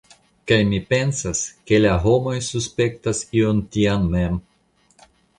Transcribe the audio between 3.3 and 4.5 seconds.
ion tian mem.